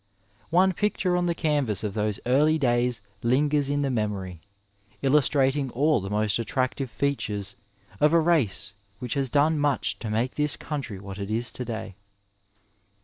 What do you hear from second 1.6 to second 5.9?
of those early days lingers in the memory, illustrating